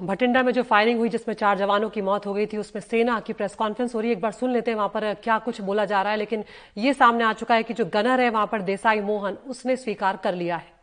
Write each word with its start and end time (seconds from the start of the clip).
भटिंडा 0.00 0.42
में 0.42 0.52
जो 0.52 0.62
फायरिंग 0.64 0.98
हुई 0.98 1.08
जिसमें 1.08 1.34
चार 1.36 1.58
जवानों 1.58 1.88
की 1.90 2.02
मौत 2.02 2.26
हो 2.26 2.32
गई 2.34 2.46
थी 2.46 2.56
उसमें 2.58 2.80
सेना 2.82 3.18
की 3.20 3.32
प्रेस 3.34 3.54
कॉन्फ्रेंस 3.56 3.94
हो 3.94 4.00
रही 4.00 4.10
है 4.10 4.16
एक 4.16 4.22
बार 4.22 4.32
सुन 4.34 4.52
लेते 4.52 4.70
हैं 4.70 4.76
वहां 4.76 4.88
पर 4.90 5.12
क्या 5.22 5.38
कुछ 5.40 5.60
बोला 5.62 5.84
जा 5.86 6.02
रहा 6.02 6.12
है 6.12 6.18
लेकिन 6.18 6.44
ये 6.78 6.92
सामने 6.94 7.24
आ 7.24 7.32
चुका 7.34 7.54
है 7.54 7.62
कि 7.64 7.74
जो 7.74 7.84
गनर 7.92 8.20
है 8.20 8.30
वहां 8.30 8.46
पर 8.48 8.62
देसाई 8.64 9.00
मोहन 9.02 9.38
उसने 9.48 9.76
स्वीकार 9.78 10.16
कर 10.18 10.34
लिया 10.36 10.56
है 10.56 10.76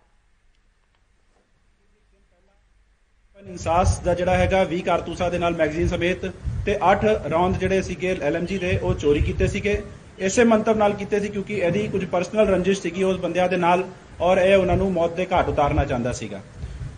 ਇਨਸਾਸ 3.39 3.97
ਦਾ 3.99 4.13
ਜਿਹੜਾ 4.13 4.35
ਹੈਗਾ 4.37 4.63
20 4.67 4.79
ਕਾਰਤੂਸਾਂ 4.81 5.29
ਦੇ 5.31 5.39
ਨਾਲ 5.39 5.55
ਮੈਗਜ਼ੀਨ 5.55 5.87
ਸਮੇਤ 5.87 6.25
ਤੇ 6.65 6.77
8 6.85 7.11
ਰੌਂਦ 7.31 7.57
ਜਿਹੜੇ 7.59 7.81
ਸੀਗੇ 7.81 8.15
ਐਲਐਮਜੀ 8.21 8.57
ਦੇ 8.57 8.77
ਉਹ 8.79 8.93
ਚੋਰੀ 8.95 9.21
ਕੀਤੇ 9.21 9.47
ਸੀਗੇ 9.47 9.81
ਇਸੇ 10.19 10.43
ਮੰਤਵ 10.45 10.77
ਨਾਲ 10.77 10.93
ਕੀਤੇ 10.93 11.19
ਸੀ 11.19 11.29
ਕਿਉਂਕਿ 11.29 11.57
ਇਹਦੀ 11.57 11.87
ਕੁਝ 11.87 12.03
ਪਰਸਨਲ 12.05 12.47
ਰੰਜਿਸ਼ 12.47 12.81
ਸੀਗੀ 12.81 13.03
ਉਸ 13.03 13.19
ਬੰਦਿਆਂ 13.19 13.47
ਦੇ 13.49 13.57
ਨਾਲ 13.57 13.83
ਔਰ 14.21 14.37
ਇਹ 14.37 14.55
ਉਹਨਾਂ 14.55 14.77
ਨੂੰ 14.77 14.91
ਮੌਤ 14.93 15.15
ਦੇ 15.15 15.27
ਘਾਟ 15.31 15.49
ਉਤਾਰਨਾ 15.49 15.85
ਚਾਹੁੰਦਾ 15.85 16.11
ਸੀਗਾ 16.13 16.41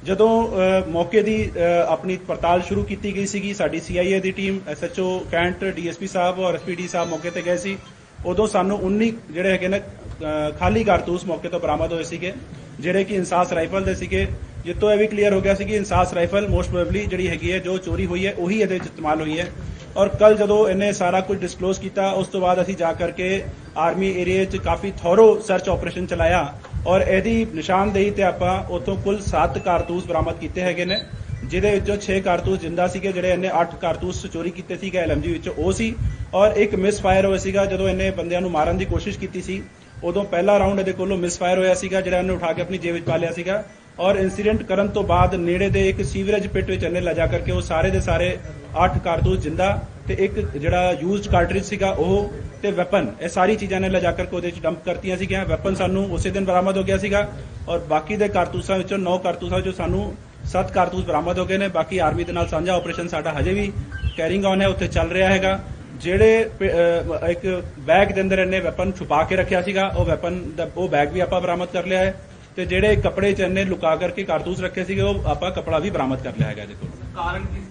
ਜਦੋਂ 0.04 0.30
ਅ, 0.48 0.90
ਮੌਕੇ 0.90 1.22
ਦੀ 1.22 1.36
ਅ, 1.48 1.86
ਆਪਣੀ 1.90 2.18
ਪੜਤਾਲ 2.28 2.62
ਸ਼ੁਰੂ 2.62 2.84
ਕੀਤੀ 2.84 3.16
ਗਈ 3.16 3.26
ਸੀਗੀ 3.26 3.54
ਸਾਡੀ 3.54 3.80
ਸੀਆਈਏ 3.80 4.20
ਦੀ 4.20 4.32
team 4.34 4.60
SHO 4.68 5.08
cantt 5.32 5.64
DSP 5.66 6.08
sahib 6.08 6.40
ਔਰ 6.40 6.56
ਐਸਪੀਡੀ 6.56 6.88
ਸਾਹਿਬ 6.88 7.10
ਮੌਕੇ 7.10 7.30
ਤੇ 7.30 7.42
ਗਏ 7.42 7.58
ਸੀ 7.58 7.78
ਉਦੋਂ 8.26 8.48
ਸਾਨੂੰ 8.48 8.80
19 8.88 9.12
ਜਿਹੜੇ 9.32 9.52
ਹੈਗੇ 9.52 9.68
ਨੇ 9.68 9.80
ਅ, 9.80 10.52
ਖਾਲੀ 10.60 10.84
ਕਾਰਤੂਸ 10.84 11.26
ਮੌਕੇ 11.26 11.50
ਤੋਂ 11.50 11.60
ਬਰਾਮਦ 11.60 11.94
ਹੋਏ 11.94 12.04
ਸੀਗੇ 12.04 12.34
ਜਿਹੜੇ 12.80 13.04
ਕਿ 13.04 13.16
ਇਨਸਾਸ 13.16 13.54
ਰਾਈਫਲ 13.54 13.84
ਦੇ 13.84 13.96
ਸੀਗੇ 13.96 14.26
ਜਿੱਤੋਂ 14.66 14.92
ਇਹ 14.92 14.98
ਵੀ 14.98 15.08
ਕਲੀਅਰ 15.08 15.34
ਹੋ 15.34 15.42
ਗਿਆ 15.42 15.54
ਸੀ 15.56 15.66
ਕਿ 15.66 15.76
ਇਨਸਾਸ 15.76 16.14
ਰਾਈਫਲ 16.14 16.48
ਮੋਸਟ 16.48 16.70
ਪ੍ਰੋਬੇਬਲੀ 16.70 17.06
ਜਿਹੜੀ 17.06 17.28
ਹੈਗੀ 17.28 17.52
ਹੈ 17.52 17.60
ਜੋ 17.60 17.78
ਚੋਰੀ 17.78 18.06
ਹੋਈ 18.06 18.26
ਹੈ 18.26 18.34
ਉਹੀ 18.38 18.60
ਇਹਦੇ 18.62 18.74
ਵਿੱਚ 18.74 18.86
ਇਸਤੇਮਾਲ 18.86 19.22
ਹੋਈ 19.22 19.40
ਹੈ। 19.40 19.48
ਔਰ 19.96 20.08
ਕੱਲ 20.16 20.36
ਜਦੋਂ 20.38 20.58
ਇਹਨੇ 20.70 20.92
ਸਾਰਾ 20.94 21.20
ਕੁਝ 21.22 21.38
ਡਿਸਕਲੋਜ਼ 21.40 21.80
ਕੀਤਾ 21.80 22.10
ਉਸ 22.14 22.28
ਤੋਂ 22.28 22.42
ਬਾਅਦ 22.42 22.62
ਅਸੀਂ 22.62 22.76
ਜਾ 22.76 22.92
ਕਰਕੇ 22.94 23.42
ਆਰਮੀ 23.78 24.10
ਏਰੀਆ 24.18 24.44
'ਚ 24.46 24.58
ਕਾਫੀ 24.58 24.92
ਥੋਰੋ 25.02 25.40
ਸਰਚ 25.48 25.70
ਆਪਰੇਸ਼ਨ 25.70 26.06
ਚਲਾਇਆ 26.06 26.42
ਔਰ 26.88 27.02
ਇਹਦੀ 27.02 27.46
ਨਿਸ਼ਾਨਦੇਹੀ 27.54 28.10
ਤੇ 28.12 28.24
ਆਪਾਂ 28.24 28.52
ਉੱਥੋਂ 28.70 28.96
ਕੁੱਲ 28.98 29.20
7 29.24 29.58
ਕਾਰਤੂਸ 29.60 30.06
ਬਰਾਮਦ 30.08 30.38
ਕੀਤੇ 30.40 30.62
ਹੈਗੇ 30.62 30.86
ਨੇ, 30.86 31.00
ਜਿਹਦੇ 31.44 31.72
ਵਿੱਚੋਂ 31.72 31.98
6 32.04 32.20
ਕਾਰਤੂਸ 32.22 32.60
ਜਿੰਦਾ 32.60 32.88
ਸੀਗੇ, 32.88 33.12
ਜਿਹੜੇ 33.12 33.32
ਇਹਨੇ 33.32 33.50
8 33.56 33.76
ਕਾਰਤੂਸ 33.82 34.26
ਚੋਰੀ 34.28 34.52
ਕੀਤੇ 34.52 34.78
ਸੀਗੇ 34.78 34.98
ਐਲਐਮਜੀ 34.98 35.34
ਵਿੱਚੋਂ 35.34 35.54
ਉਹ 35.58 35.72
ਸੀ। 35.72 35.94
ਔਰ 36.34 36.56
ਇੱਕ 36.58 36.76
ਮਿਸ 36.76 37.02
ਫਾਇਰ 37.02 37.26
ਹੋਇਆ 37.26 37.38
ਸੀਗਾ, 37.38 37.66
ਜਦੋਂ 37.66 37.90
ਇਹਨੇ 37.90 38.10
ਬੰਦਿਆਂ 38.12 38.42
ਨੂੰ 38.42 38.52
ਮਾਰਨ 38.52 38.78
ਦੀ 38.78 38.86
ਕੋਸ਼ਿਸ਼ 38.86 39.20
ਕੀਤੀ 39.20 39.42
ਸੀ। 39.42 39.62
ਉਦੋਂ 40.04 40.24
ਪਹਿਲਾ 40.26 40.58
ਰਾਉਂਡ 40.60 40.80
ਇਹਦੇ 40.80 40.92
ਕੋਲੋਂ 40.94 41.18
ਮਿਸ 41.18 41.38
ਫਾਇਰ 41.40 41.58
ਹੋਇਆ 41.58 41.74
ਸੀਗਾ, 41.74 42.02
ਜਿਹੜਾ 42.02 42.20
ਇਹਨੇ 42.20 42.34
ਉਠਾ 42.34 42.54
ਕੇ 42.54 42.62
ਆਪਣੀ 42.62 42.78
ਜੇਬ 42.78 42.94
ਵਿੱਚ 42.94 43.06
ਪਾ 43.06 43.18
ਲਿਆ 43.18 43.32
ਸੀਗਾ। 43.32 43.64
ਔਰ 44.00 44.16
ਇਨਸੀਡੈਂਟ 44.16 44.64
ਕਰਨ 44.64 44.88
ਤੋਂ 44.88 45.04
ਬਾਅਦ 45.04 45.36
ਨੇੜੇ 45.36 45.70
ਦੇ 45.70 45.88
ਇੱਕ 45.90 46.02
ਸੀਵਰੇਜ 46.06 46.48
ਪਿਟ 46.48 46.70
ਵਿੱਚ 46.70 46.84
ਇਹਨੇ 46.84 47.02
ਲਿਜਾ 47.02 47.26
ਕਰਕੇ 47.28 47.52
ਉਹ 47.52 47.62
ਸਾਰੇ 47.62 47.90
ਦੇ 47.90 48.00
ਸਾਰੇ 48.02 48.38
8 48.84 49.00
ਕਾਰਤੂਸ 49.04 49.40
ਜਿੰਦਾ 49.40 49.70
ਤੇ 50.08 50.14
ਇੱਕ 50.14 50.40
ਜਿਹੜਾ 50.58 50.96
ਯੂਜ਼ਡ 51.02 51.32
ਕਾਰਟ੍ਰਿਜ 51.32 51.64
ਸੀਗਾ 51.64 51.90
ਉਹ 51.90 52.34
ਤੇ 52.62 52.72
ਵੈਪਨ 52.72 53.08
ਇਹ 53.22 53.30
ਸਾਰੀ 53.30 53.56
ਚੀਜ਼ਾਂ 53.56 53.80
ਨੇ 53.80 53.90
ਲਿਜਾ 53.90 54.12
ਕਰਕੇ 54.12 54.36
ਉਹਦੇ 54.36 54.48
ਵਿੱਚ 54.48 54.60
ਡੰਪ 54.60 54.86
ਕਰਤੀਆਂ 54.86 55.18
ਸੀਗੀਆਂ। 55.18 55.46
ਵੈਪਨ 55.46 55.76
ਸਾਨੂੰ 55.76 56.12
ਉਸੇ 56.12 56.30
ਦਿਨ 56.30 56.46
ਬਰਾਮਦ 56.46 56.78
ਹੋ 56.78 56.84
ਗਿਆ 56.84 56.98
ਸੀਗਾ 56.98 57.30
ਔਰ 57.70 57.80
ਬਾਕੀ 57.80 58.16
ਦੇ 58.16 58.28
ਕਾਰਤੂਸਾਂ 58.28 58.78
ਵਿੱਚੋਂ 58.78 58.98
9 58.98 59.18
ਕਾਰਤੂਸਾਂ 59.18 59.58
ਵਿੱਚੋਂ 59.58 59.74
ਸਾਨੂੰ 59.74 60.16
7 60.46 60.74
ਕਾਰਤੂਸ 60.74 61.06
ਬਰਾਮਦ 61.06 61.40
ਹੋ 61.40 61.46
ਗਏ 61.46 61.58
ਨੇ। 61.58 61.68
ਬਾਕੀ 61.68 61.98
ਆਰਮੀ 61.98 62.24
ਦੇ 62.24 62.34
ਨਾਲ 62.34 62.48
ਸਾਂਝਾ 62.48 62.74
ਆਪਰੇਸ਼ਨ 62.74 63.08
ਸਾਡਾ 63.08 63.34
ਹਜੇ 63.40 63.54
ਵੀ 63.54 63.72
ਕੈਰਿੰਗ 64.18 64.46
ਔਨ 64.46 64.62
ਹੈ, 64.62 64.68
ਉੱਥੇ 64.68 64.88
ਚੱਲ 64.88 65.10
ਰਿਹਾ 65.10 65.30
ਹੈਗਾ। 65.30 65.64
ਜਿਹੜੇ 65.94 66.50
ਪ- 66.60 67.24
ਅਹ, 67.24 67.28
ਇੱਕ 67.28 67.64
ਬੈਗ 67.80 68.08
ਦੇ 68.08 68.22
ਅੰਦਰ 68.22 68.40
ਇਹਨੇ 68.40 68.60
ਵੈਪਨ 68.60 68.92
ਛੁਪਾ 68.92 69.24
ਕੇ 69.24 69.36
ਰੱਖਿਆ 69.36 69.62
ਸੀਗਾ, 69.62 69.88
ਉਹ 69.88 70.06
ਵੈਪਨ 70.06 70.56
ਦਾ, 70.56 70.70
ਉਹ 70.78 70.90
ਬੈਗ 70.90 71.12
ਵੀ 71.12 71.20
ਆਪਾਂ 71.20 71.42
ਬਰਾਮਦ 71.42 71.68
ਕਰ 71.74 71.86
ਲਿਆ 71.86 72.00
ਹੈ। 72.00 72.22
ਤੇ 72.56 72.66
ਜਿਹੜੇ 72.66 72.96
ਕੱਪੜੇ 72.96 73.34
ਚ 73.34 73.40
ਇਹਨੇ 73.40 73.64
ਲੁਕਾ 73.64 73.96
ਕਰਕੇ 73.96 74.24
ਕਾਰਤੂਸ 74.24 74.62
ਰੱਖੇ 74.62 74.84
ਸੀਗੇ, 74.84 75.02
ਉਹ 75.02 75.24
ਆਪਾਂ 75.26 75.52
ਕੱਪੜਾ 75.52 75.80
ਵੀ 75.80 75.90
ਬਰਾਮਦ 75.90 76.24
ਕਰ 76.24 76.32
ਲਿਆ 76.40 76.48
ਹੈਗਾ 76.48 76.64
ਇਹਦੇ 76.64 76.74
ਕੋਲ। 76.74 76.90
ਕਾਰਨ 77.16 77.42
ਕੀ 77.42 77.56
ਸੀ 77.56 77.67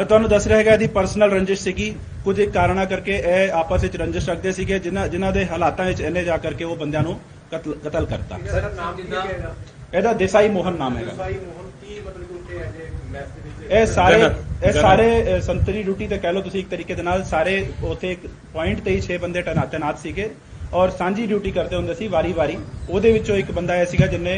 ਮੈਂ 0.00 0.04
ਤੁਹਾਨੂੰ 0.06 0.28
ਦੱਸ 0.28 0.46
ਰਿਹਾ 0.46 0.58
ਹੈਗਾ 0.58 0.72
ਇਹਦੀ 0.72 0.86
ਪਰਸਨਲ 0.92 1.30
ਰੰਜਿਸ਼ 1.30 1.62
ਸੀਗੀ। 1.62 1.94
ਕੁਝ 2.24 2.38
ਇੱਕ 2.40 2.52
ਕਾਰਨਾ 2.52 2.84
ਕਰਕੇ 2.84 3.16
ਇਹ 3.28 3.50
ਆਪਸ 3.54 3.82
ਵਿੱਚ 3.82 3.96
ਰੰਜਿਸ਼ 3.96 4.28
ਰੱਖਦੇ 4.28 4.52
ਸੀਗੇ 4.52 4.78
ਜਿਨ੍ਹਾਂ 4.78 5.06
ਜਿਨ੍ਹਾਂ 5.08 5.32
ਦੇ 5.32 5.44
ਹਾਲਾਤਾਂ 5.46 5.84
ਵਿੱਚ 5.86 6.00
ਇਹਨੇ 6.00 6.22
ਜਾ 6.24 6.36
ਕਰਕੇ 6.36 6.64
ਉਹ 6.64 6.76
ਬੰਦਿਆਂ 6.76 7.02
ਨੂੰ 7.02 7.18
ਕਤਲ 7.50 7.74
ਕਤਲ 7.84 8.06
ਕਰਤਾ। 8.06 8.38
ਸਰ 8.46 8.70
ਨਾਮ 8.76 8.96
ਜਿੱਦਾਂ 8.96 9.24
ਇਹਦਾ 9.94 10.12
ਦੇਸਾਈ 10.12 10.48
ਮੋਹਨ 10.48 10.76
ਨਾਮ 10.78 10.96
ਹੈਗਾ। 10.96 11.28
ਇਹ 13.70 13.86
ਸਾਰੇ 13.86 14.20
ਇਹ। 14.64 14.72
ਸਾਰੇ 14.72 15.40
ਸੰਤਰੀ 15.42 15.82
ਡਿਊਟੀ 15.82 16.06
ਤੇ 16.06 16.18
ਕਹਿ 16.18 16.32
ਲਓ 16.32 16.40
ਤੁਸੀਂ 16.42 16.60
ਇੱਕ 16.60 16.68
ਤਰੀਕੇ 16.68 16.94
ਦੇ 16.94 17.02
ਨਾਲ 17.02 17.24
ਸਾਰੇ 17.24 17.54
ਉੱਥੇ 17.84 18.12
ਇੱਕ 18.12 18.26
ਪੁਆਇੰਟ 18.52 18.80
ਤੇ 18.80 18.90
ਹੀ 18.90 19.02
6 19.08 19.18
ਬੰਦੇ 19.18 19.42
ਤੈਨਾਤ 19.42 19.98
ਸੀਗੇ 19.98 20.28
ਔਰ 20.72 20.90
ਸਾਂਝੀ 20.98 21.26
ਡਿਊਟੀ 21.26 21.50
ਕਰਦੇ 21.50 21.76
ਹੁੰਦੇ 21.76 21.94
ਸੀ 21.94 22.08
ਵਾਰੀ-ਵਾਰੀ। 22.08 22.58
ਉਹਦੇ 22.88 23.12
ਵਿੱਚੋਂ 23.12 23.36
ਇੱਕ 23.36 23.52
ਬੰਦਾ 23.52 23.76
ਇਹ 23.76 23.86
ਸੀਗਾ 23.86 24.06
ਜਿਨੇ 24.06 24.34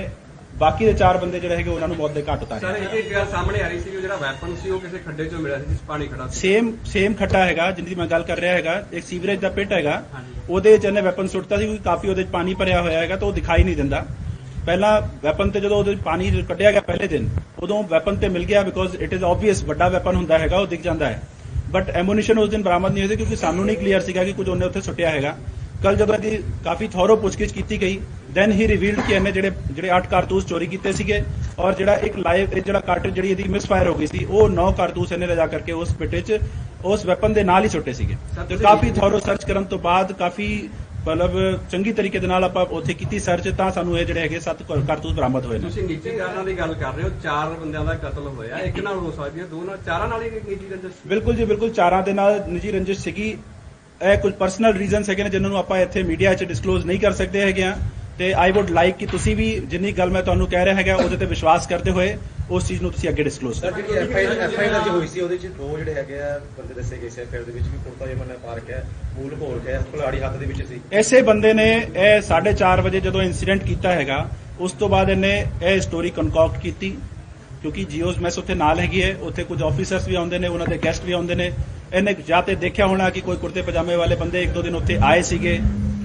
ਬਾਕੀ 0.59 0.85
ਦੇ 0.85 0.93
ਚਾਰ 0.93 1.17
ਬੰਦੇ 1.19 1.39
ਜਿਹੜੇ 1.41 1.57
ਹੈਗੇ 1.57 1.71
ਉਹਨਾਂ 1.71 1.89
ਨੂੰ 1.89 1.97
ਮੌਤ 1.97 2.13
ਦੇ 2.13 2.23
ਘਾਟ 2.29 2.41
ਸਰ 2.41 2.45
ਉਤਾਰੇ 2.47 2.81
ਇਹ 2.81 2.99
ਇੱਕ 2.99 3.13
ਗੱਲ 3.13 3.27
ਸਾਹਮਣੇ 3.31 3.61
ਆ 3.61 3.69
ਰਹੀ 3.69 3.81
ਸੀ 3.81 3.91
ਕਿ 3.91 4.01
ਜਿਹੜਾ 4.01 4.17
ਵੈਪਨ 4.17 4.55
ਸੀ 4.63 4.71
ਉਹ 4.71 4.81
ਕਿਸੇ 4.81 4.99
ਖੱਡੇ 4.99 5.25
'ਚੋਂ 5.25 5.39
ਮਿਲਿਆ 5.39 5.59
ਸੀ 5.59 5.65
ਜਿਸ 5.69 5.79
'ਚ 5.79 5.85
ਪਾਣੀ 5.87 6.07
ਖੜਾ 6.07 6.27
ਸੀ। 6.29 6.41
ਸੇਮ 6.41 6.73
ਸੇਮ 6.85 7.15
ਖੱਟਾ 7.15 7.45
ਹੈਗਾ 7.45 7.71
ਜਿੰਦੀ 7.71 7.95
ਮੈਂ 7.95 8.07
ਗੱਲ 8.07 8.23
ਕਰ 8.23 8.39
ਰਿਹਾ 8.39 8.55
ਹੈਗਾ 8.55 8.83
ਇੱਕ 8.93 9.05
ਸੀਵਰੇਜ 9.07 9.41
ਦਾ 9.41 9.49
ਪਿਟ 9.51 9.73
ਹੈਗਾ। 9.73 10.03
ਉਹਦੇ 10.49 10.73
ਵਿੱਚ 10.73 10.85
ਇਹਨੇ 10.85 11.01
ਵੈਪਨ 11.01 11.29
ਸੁੱਟਤਾ 11.29 11.57
ਸੀ 11.57 11.65
ਕਿਉਂਕਿ 11.65 11.83
ਕਾਫੀ 11.85 12.09
ਉਹਦੇ 12.09 12.23
'ਚ 12.23 12.29
ਪਾਣੀ 12.29 12.55
ਭਰਿਆ 12.55 12.81
ਹੋਇਆ 12.83 12.99
ਹੈਗਾ 12.99 13.17
ਤਾਂ 13.17 13.29
ਉਹ 13.29 13.33
ਦਿਖਾਈ 13.33 13.65
ਨਹੀਂ 13.65 13.77
ਦਿੰਦਾ। 13.77 14.05
ਪਹਿਲਾਂ 14.67 15.01
ਵੈਪਨ 15.23 15.51
ਤੇ 15.51 15.61
ਜਦੋਂ 15.61 15.77
ਉਹਦੇ 15.77 15.95
'ਚ 15.95 16.01
ਪਾਣੀ 16.01 16.31
ਕੱਢਿਆ 16.49 16.71
ਗਿਆ 16.73 16.81
ਪਹਿਲੇ 16.81 17.09
ਦਿਨ 17.09 17.29
ਉਦੋਂ 17.59 17.83
ਵੈਪਨ 17.85 18.17
ਤੇ 18.17 18.29
ਮਿਲ 18.29 18.45
ਗਿਆ 18.45 18.63
ਬਿਕੋਜ਼ 18.63 18.97
ਇਟ 18.97 19.13
ਇਜ਼ 19.13 19.25
ਆਬਵੀਅਸ 19.25 19.63
ਵੱਡਾ 19.65 19.89
ਵੈਪਨ 19.89 20.17
ਹੁੰਦਾ 20.17 20.39
ਹੈਗਾ 20.39 20.59
ਉਹ 20.59 20.67
ਦਿਖ 20.67 20.83
ਜਾਂਦਾ 20.83 21.07
ਹੈ। 21.07 21.23
ਬਟ 21.71 21.91
ਐਮੂਨੀਸ਼ਨ 21.97 22.39
ਉਸ 22.39 22.49
ਦਿਨ 22.51 22.63
ਬਰਾਮਦ 22.63 22.93
ਨਹੀਂ 22.93 23.07
ਹੋਈ 23.07 23.17
ਕਿਉਂਕਿ 23.17 23.37
ਸਾਨੂੰ 23.37 23.65
ਨਹੀਂ 23.67 23.77
ਕਲੀਅਰ 23.77 24.01
ਸੀਗਾ 24.01 24.25
ਕਿ 24.25 24.33
ਕੁਝ 24.33 24.49
ਉਹਨੇ 24.49 24.67
ਉੱਥੇ 24.67 24.81
ਸੁੱਟਿਆ 24.81 25.11
ਹੈਗਾ। 25.11 25.35
ਕੱਲ 25.83 25.97
ਜਦੋਂ 25.97 26.15
ਇਹਦੀ 26.15 26.43
ਕਾਫੀ 26.65 26.89
ਥੋਰੋ 26.89 27.17
ਪੁੱਛਗਿੱਛ 27.17 27.53
ਕੀਤੀ 27.53 27.81
ਗਈ 27.81 27.99
ਦੈਨ 28.35 28.53
ਹੀ 28.53 28.67
ਰਿਵੀਲਡ 28.69 29.01
ਕਿ 29.07 29.15
ਇਹਨੇ 29.15 29.33
ਜਿਹੜੇ 29.33 29.51
ਜਿਹੜੇ 29.71 29.91
8 29.93 30.07
ਕਾਰਤੂਸ 30.11 30.47
ਚੋਰੀ 30.47 30.67
ਕੀਤੇ 30.67 30.93
ਸੀਗੇ 30.93 31.23
ਔਰ 31.59 31.75
ਜਿਹੜਾ 31.75 31.95
ਇੱਕ 32.07 32.17
ਲਾਈਵ 32.19 32.55
ਜਿਹੜਾ 32.55 32.81
ਕਾਰਟ੍ਰਿਜ 32.81 33.15
ਜਿਹੜੀ 33.15 33.31
ਇਹਦੀ 33.31 33.45
ਮਿਸਫਾਇਰ 33.49 33.89
ਹੋ 33.89 33.95
ਗਈ 33.95 34.07
ਸੀ 34.07 34.25
ਉਹ 34.25 34.49
9 34.51 34.71
ਕਾਰਤੂਸ 34.77 35.13
ਇਹਨੇ 35.13 35.27
ਲਿਜਾ 35.27 35.47
ਕਰਕੇ 35.49 35.73
ਉਸ 35.75 35.95
ਪਿੱਟੇ 35.97 36.21
'ਚ 36.21 36.39
ਉਸ 36.85 37.05
ਵੈਪਨ 37.07 37.33
ਦੇ 37.33 37.45
ਨਾਲ 37.45 37.65
ਹੀ 37.65 37.69
ਸੁੱਟੇ 37.69 37.93
ਸੀਗੇ 37.93 38.17
ਤੇ 38.49 38.57
ਕਾਫੀ 38.59 38.91
ਥੋਰੋ 38.93 39.19
ਸਰਚ 39.21 39.45
ਕਰਨ 39.45 39.65
ਤੋਂ 39.65 39.79
ਬਾਅਦ 39.81 40.13
ਕਾਫੀ 40.19 40.49
ਮਤਲਬ 41.07 41.33
ਚੰਗੀ 41.71 41.93
ਤਰੀਕੇ 41.93 42.19
ਦੇ 42.19 42.27
ਨਾਲ 42.27 42.45
ਆਪਾਂ 42.45 42.65
ਉੱਥੇ 42.73 42.95
ਕੀਤੀ 42.95 43.19
ਸਰਚ 43.19 43.49
ਤਾਂ 43.59 43.71
ਸਾਨੂੰ 43.73 43.99
ਇਹ 43.99 44.05
ਜਿਹੜੇ 44.07 44.21
ਹੈਗੇ 44.21 44.41
7 44.41 44.63
ਕਾਰਤੂਸ 44.67 45.13
ਬਰਾਮਦ 45.13 45.47
ਹੋਏ 45.47 45.59
ਨੇ 45.59 45.65
ਤੁਸੀਂ 45.65 45.83
ਨਿੱਜੀ 45.85 46.11
ਕਾਰਨਾਂ 46.11 46.45
ਦੀ 46.45 46.59
ਗੱਲ 46.59 46.75
ਕਰ 46.75 46.93
ਰਹੇ 46.95 47.05
ਹੋ 47.05 47.09
ਚਾਰ 47.23 47.55
ਬੰਦਿਆਂ 47.55 47.85
ਦਾ 47.85 47.95
ਕਤਲ 48.03 48.27
ਹੋਇਆ 48.29 48.59
ਇੱਕ 48.61 48.79
ਨਾਲ 48.81 48.99
ਹੋ 48.99 49.11
ਸਕਦੀ 49.13 49.41
ਹੈ 49.41 49.47
ਦੋ 49.47 49.63
ਨਾਲ 49.65 49.79
ਚਾਰਾਂ 49.87 50.09
ਨਾਲ 50.09 50.23
ਹੀ 50.23 50.31
ਨਿੱਜੀ 50.31 50.69
ਰੰਜਿਸ਼? 50.71 50.93
ਬਿਲਕੁਲ 51.07 51.37
ਜੀ 51.37 51.45
ਬਿਲਕੁਲ 51.45 51.73
ਚਾਰਾਂ 51.73 52.03
ਦੇ 52.03 52.13
ਨਾਲ 52.13 52.41
ਨਿੱਜੀ 52.49 52.71
ਰੰਜਿਸ਼ 52.73 53.01
ਸੀਗੀ। 53.01 53.37
ਇਹ 54.03 54.17
ਕੁਝ 54.19 54.33
ਪਰਸਨਲ 54.35 54.77
ਰੀਜ਼ਨਸ 54.77 55.11
ਹੈਗੇ 55.11 55.25
ਨੇ 55.25 55.31
ਜਿਨ੍ਹਾਂ 55.31 55.51
ਨੂੰ 55.51 55.59
ਆਪਾਂ 55.59 55.79
ਇੱਥੇ 55.79 56.03
ਮੀਡੀਆ 56.03 56.35
'ਚ 56.35 56.45
ਡਿਸਕਲੋਜ਼ 56.45 56.87
ਨਹੀਂ 56.87 57.01
ਕਰ 57.01 57.13
ਸਕਦੇ 57.13 57.41
ਹੈਗੇ 57.41 57.65
ਆ। 57.65 57.75
ਤੇ 58.19 58.33
ਆਈ 58.35 58.53
ਊਡ 58.59 58.71
ਲਾਈਕ 58.71 58.97
ਕਿ 58.97 59.07
ਤੁਸੀਂ 59.07 59.35
ਵੀ 59.37 59.49
ਜਿੰਨੀ 59.67 59.93
ਗੱਲ 59.93 60.11
ਮੈਂ 60.11 60.23
ਤੁਹਾਨੂੰ 60.23 60.47
ਕਹਿ 60.49 60.65
ਰਿਹਾ 60.65 60.75
ਹੈਗਾ 60.77 60.95
ਉਹਦੇ 60.97 61.17
ਤੇ 61.17 61.27
ਵਿਸ਼ਵਾਸ 61.27 61.67
ਕਰਦੇ 61.67 61.91
ਹੋਏ 61.91 62.17
ਉਸ 62.51 62.67
ਚੀਜ਼ 62.69 62.83
ਨੂੰ 62.83 62.91
ਤੁਸੀਂ 62.93 63.09
ਅੱਗੇ 63.09 63.23
ਡਿਸਕਲੋਜ਼ 63.23 63.61
ਕਰੋ। 63.61 63.71
ਜਿਹੜੀ 63.73 63.99
ਐਫ 63.99 64.17
ਆਈ 64.17 64.27
ਐਫ 64.27 64.59
ਆਈ 64.59 64.69
ਦਰਜ 64.69 64.89
ਹੋਈ 64.89 65.07
ਸੀ 65.07 65.21
ਉਹਦੇ 65.21 65.35
ਵਿੱਚ 65.35 65.47
ਦੋ 65.59 65.77
ਜਿਹੜੇ 65.79 65.95
ਹੈਗੇ 65.95 66.21
ਆ 66.23 66.39
ਬੰਦੇ 66.59 66.75
ਦੱਸੇ 66.75 66.97
ਗਏ 66.97 67.09
ਸੀ 67.09 67.21
ਐਫ 67.21 67.35
ਆਈ 67.35 67.45
ਦੇ 67.45 67.53
ਵਿੱਚ 67.53 67.65
ਵੀ 67.65 67.79
ਕੁਰਤਾ 67.85 68.07
ਜਮਨ 68.07 68.33
ਪਾਰਕ 68.43 68.71
ਹੈ 68.71 68.85
ਮੂਲ 69.17 69.35
ਭੋਰ 69.35 69.61
ਹੈ 69.69 69.81
ਕੁਲਾੜੀ 69.93 70.21
ਹੱਥ 70.21 70.37
ਦੇ 70.37 70.47
ਵਿੱਚ 70.47 70.63
ਸੀ। 70.63 70.81
ਐਸੇ 70.93 71.23
ਬੰਦੇ 71.23 71.53
ਨੇ 71.53 71.71
ਇਹ 71.97 72.21
4:30 72.23 72.83
ਵਜੇ 72.83 73.01
ਜਦੋਂ 73.01 73.23
ਇਨਸੀਡੈਂਟ 73.23 73.63
ਕੀਤਾ 73.65 73.93
ਹੈਗਾ 73.93 74.27
ਉਸ 74.61 74.73
ਤੋਂ 74.73 74.89
ਬਾਅਦ 74.89 75.11
ਇਹਨੇ 75.11 75.35
ਇਹ 75.63 75.81
ਸਟੋਰੀ 75.81 76.11
ਕਨਕੌਕਟ 76.11 76.61
ਕੀਤੀ 76.63 76.91
ਕਿਉਂਕਿ 77.63 77.85
ਜੀਓਸ 77.91 78.19
ਮੈਸ 78.19 78.39
ਉੱਥੇ 78.39 78.55
ਨਾਲ 78.55 78.81
ਹੈਗੀ 78.81 79.03
ਹੈ 79.03 79.15
ਉੱਥੇ 79.23 79.45
ਕੁਝ 79.45 79.63
ਆਫੀਸਰਸ 79.63 80.09
ਵੀ 80.09 80.15
ਆਉਂਦੇ 80.15 80.39
ਨੇ 80.39 80.49
ਉਹਨਾਂ 80.49 80.67
ਦੇ 80.67 80.79
ਗੈਸਟ 80.85 81.05
ਵੀ 81.05 81.13
ਆਉਂਦੇ 81.13 81.35
ਨੇ। 81.35 81.51
ਇਹਨੇ 81.93 82.15
ਜਾਂ 82.29 82.43
ਤੇ 82.43 82.55
ਦੇਖਿਆ 82.57 82.87
ਹੋਣਾ 82.87 83.09
ਕਿ 83.11 83.21
ਕੋਈ 83.21 83.37
ਕੁਰਤੇ 83.37 83.63
ਪਜਾਮੇ 83.63 83.97
ਵਾਲੇ 83.97 84.17
ਬੰਦੇ 84.17 84.43
ਇੱਕ 84.43 84.51
ਦੋ 84.51 84.63
ਦਿਨ 84.63 84.75
ਉੱਥੇ 84.75 84.99
ਆਏ 85.05 85.23
ਸੀਗੇ। 85.23 85.59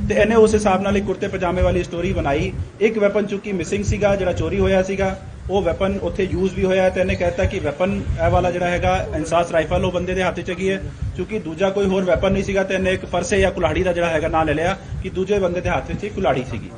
ਤੇ 0.09 0.15
ਇਹਨੇ 0.15 0.35
ਉਸ 0.35 0.53
ਹਿਸਾਬ 0.55 0.81
ਨਾਲ 0.81 0.97
ਇੱਕ 0.97 1.05
ਕੁਰਤੇ 1.05 1.27
ਪਜਾਮੇ 1.27 1.61
ਵਾਲੀ 1.61 1.83
ਸਟੋਰੀ 1.83 2.11
ਬਣਾਈ। 2.13 2.51
ਇੱਕ 2.81 2.97
ਵੈਪਨ 2.99 3.25
ਚੁੱਕੀ 3.27 3.51
ਮਿਸਿੰਗ 3.53 3.83
ਸੀਗਾ 3.85 4.15
ਜਿਹੜਾ 4.15 4.33
ਚੋਰੀ 4.33 4.59
ਹੋਇਆ 4.59 4.81
ਸੀਗਾ। 4.83 5.15
ਉਹ 5.49 5.61
ਵੈਪਨ 5.63 5.97
ਉੱਥੇ 6.03 6.23
ਯੂਜ਼ 6.23 6.53
ਵੀ 6.55 6.63
ਹੋਇਆ 6.65 6.89
ਤੇ 6.89 6.99
ਇਹਨੇ 6.99 7.15
ਕਹਿਤਾ 7.15 7.43
ਕਿ 7.45 7.59
ਵੈਪਨ 7.59 7.91
ਇਹ 8.17 8.29
ਵਾਲਾ 8.31 8.51
ਜਿਹੜਾ 8.51 8.69
ਹੈਗਾ 8.69 8.95
ਇਨਸਾਸ 9.15 9.51
ਰਾਈਫਲ 9.51 9.85
ਉਹ 9.85 9.91
ਬੰਦੇ 9.91 10.13
ਦੇ 10.13 10.23
ਹੱਥ 10.23 10.39
'ਚ 10.39 10.49
ਹੈਗੀ 10.49 10.69
ਹੈ। 10.71 10.81
ਕਿਉਂਕਿ 11.15 11.39
ਦੂਜਾ 11.39 11.69
ਕੋਈ 11.69 11.85
ਹੋਰ 11.85 12.03
ਵੈਪਨ 12.03 12.31
ਨਹੀਂ 12.33 12.43
ਸੀਗਾ 12.43 12.63
ਤੇ 12.63 12.73
ਇਹਨੇ 12.73 12.91
ਇੱਕ 12.93 13.05
ਪਰਸੇ 13.05 13.39
ਜਾਂ 13.39 13.51
ਕੁਲਾੜੀ 13.51 13.83
ਦਾ 13.83 13.93
ਜਿਹੜਾ 13.93 14.09
ਹੈਗਾ 14.09 14.27
ਨਾਂ 14.27 14.43
ਲੈ 14.45 14.53
ਲਿਆ 14.53 14.75
ਕਿ 15.03 15.09
ਦੂਜੇ 15.09 15.39
ਬੰਦੇ 15.39 15.61
ਦੇ 15.61 15.69
ਹੱਥ 15.69 15.91
'ਚ 15.93 16.11
ਕੁਲਾੜੀ 16.15 16.43
ਸੀਗੀ। 16.51 16.69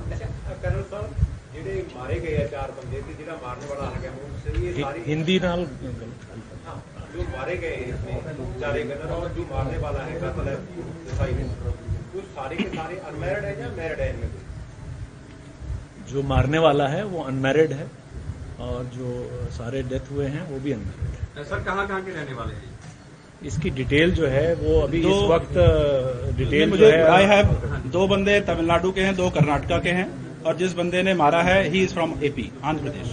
ਕਰਨਲ 0.62 0.84
ਸਾਹਿਬ 0.92 1.08
ਜਿਹੜੇ 1.54 1.84
ਮਾਰੇ 1.96 2.20
ਗਏ 2.20 2.36
ਆ 2.36 2.46
ਚਾਰ 2.48 2.72
ਬੰਦੇ 2.72 3.02
ਤੇ 3.02 3.14
ਜਿਹੜਾ 3.18 3.38
ਮਾਰਨ 3.44 3.68
ਵਾਲਾ 3.70 3.88
ਆ 3.88 4.00
ਗਿਆ 4.02 4.12
ਹੁਣ 4.12 4.66
ਇਹ 4.66 4.82
ਸਾਰੀ 4.82 5.02
ਹਿੰਦੀ 5.08 5.40
ਨਾਲ 5.40 5.66
ਜੋ 7.14 7.24
ਮਾਰੇ 7.32 7.58
ਗਏ 7.58 7.76
ਇਸ 7.88 8.06
ਨੇ 8.06 8.20
ਚਾਰੇ 8.62 8.84
ਕਰਨਲ 8.84 9.30
ਜੋ 9.36 9.46
ਮਾਰਨੇ 9.52 9.78
ਵਾਲਾ 9.78 10.04
ਹੈ 10.04 10.20
ਕਤਲ 10.20 10.48
ਹੈ 10.48 10.58
सारे 12.14 12.56
के 12.56 12.64
सारे 12.70 12.96
अनमेरिड 12.98 13.44
है 13.46 13.52
या 13.62 13.68
है 14.04 14.30
जो 16.12 16.24
मारने 16.24 16.60
वाला 16.60 16.88
है 16.88 17.04
वो 17.06 17.24
अनमेरिड 17.24 17.74
है 17.74 17.88
और 18.60 18.84
जो 18.96 19.10
सारे 19.52 19.82
डेथ 19.84 20.12
हुए 20.12 20.26
हैं 20.28 20.42
वो 20.52 20.60
भी 20.60 20.72
अनमेरिड 20.72 21.38
है। 21.38 21.44
सर 21.44 21.64
कहाँ 21.64 21.88
कहाँ 21.88 22.02
के 22.06 22.12
रहने 22.12 22.34
वाले 22.34 22.54
हैं? 22.54 22.64
इसकी 23.46 23.70
डिटेल 23.70 24.12
जो 24.12 24.28
है 24.28 24.54
वो 24.56 24.80
अभी 24.82 25.00
इस 25.00 25.22
वक्त 25.30 25.54
डिटेल 26.38 26.70
मुझे 26.70 26.92
आई 27.02 27.26
हैव 27.26 27.46
दो 27.88 28.08
बंदे 28.08 28.40
तमिलनाडु 28.48 28.92
के 28.92 29.02
हैं 29.02 29.16
दो 29.16 29.30
कर्नाटका 29.30 29.78
के 29.80 29.90
हैं। 29.90 30.08
ਔਰ 30.42 30.54
ਜਿਸ 30.56 30.74
ਬੰਦੇ 30.76 31.02
ਨੇ 31.04 31.14
ਮਾਰਾ 31.16 31.42
ਹੈ 31.44 31.62
he 31.64 31.82
is 31.82 31.94
from 31.94 32.14
AP 32.24 32.50
Andhra 32.64 32.82
Pradesh 32.82 33.10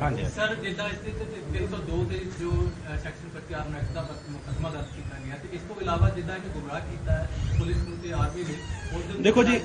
ਹਾਂਜੀ। 0.00 0.24
ਸਰ 0.36 0.54
ਜਿੱਦਾਂ 0.62 0.88
ਇਸ 0.88 0.96
ਤੇ 0.98 1.10
302 1.54 2.04
ਦੇ 2.04 2.18
ਜੋ 2.40 2.50
ਸੈਕਸ਼ਨ 2.94 3.28
25 3.34 3.54
ਆਰਮ 3.54 3.76
ਐਕਟ 3.76 3.92
ਦਾ 3.94 4.06
ਮੁਕਦਮਾ 4.30 4.70
ਦਰਜ 4.70 4.86
ਕੀਤਾ 4.96 5.18
ਗਿਆ 5.26 5.36
ਤੇ 5.36 5.48
ਇਸ 5.52 5.62
ਤੋਂ 5.68 5.76
ਇਲਾਵਾ 5.80 6.08
ਜਿੱਦਾਂ 6.10 6.38
ਕਿ 6.38 6.48
ਗੁੰਮਰਾਹ 6.50 6.80
ਕੀਤਾ 6.82 7.26
ਪੁਲਿਸ 7.58 7.76
ਨੂੰ 7.78 7.96
ਤੇ 7.98 8.12
ਆਰਮੀ 8.14 8.44
ਨੇ 8.44 9.22
ਦੇਖੋ 9.22 9.42
ਜੀ 9.44 9.58